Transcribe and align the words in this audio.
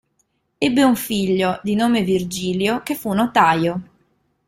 Ebbe 0.57 0.81
un 0.83 0.95
figlio, 0.95 1.59
di 1.61 1.75
nome 1.75 2.01
Virgilio, 2.01 2.81
che 2.81 2.95
fu 2.95 3.13
notaio. 3.13 3.81